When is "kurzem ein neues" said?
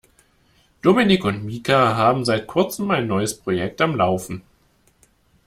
2.47-3.37